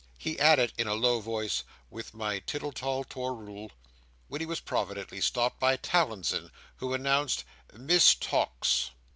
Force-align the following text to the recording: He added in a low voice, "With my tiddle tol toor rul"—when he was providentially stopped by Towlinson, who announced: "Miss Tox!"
He 0.17 0.39
added 0.39 0.73
in 0.79 0.87
a 0.87 0.95
low 0.95 1.19
voice, 1.19 1.63
"With 1.91 2.15
my 2.15 2.39
tiddle 2.39 2.71
tol 2.71 3.03
toor 3.03 3.35
rul"—when 3.35 4.41
he 4.41 4.47
was 4.47 4.59
providentially 4.59 5.21
stopped 5.21 5.59
by 5.59 5.77
Towlinson, 5.77 6.49
who 6.77 6.95
announced: 6.95 7.43
"Miss 7.73 8.15
Tox!" 8.15 8.89